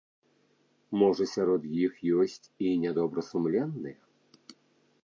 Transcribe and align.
Можа 1.01 1.27
сярод 1.33 1.67
іх 1.85 1.93
ёсць 2.21 2.45
і 2.69 2.73
нядобрасумленныя? 2.87 3.97